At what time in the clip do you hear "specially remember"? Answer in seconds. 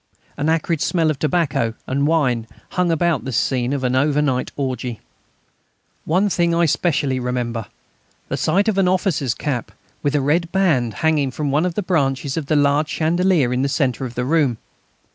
6.65-7.67